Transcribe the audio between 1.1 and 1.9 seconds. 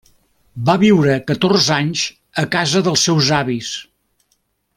catorze